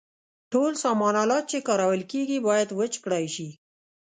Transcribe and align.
ټول 0.51 0.71
سامان 0.83 1.15
آلات 1.23 1.45
چې 1.51 1.65
کارول 1.67 2.01
کیږي 2.11 2.37
باید 2.47 2.69
وچ 2.79 2.93
کړای 3.03 3.25
شي. 3.35 3.49